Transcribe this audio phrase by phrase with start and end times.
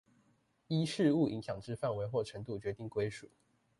[0.67, 3.29] 依事務影響之範圍或程度決定歸屬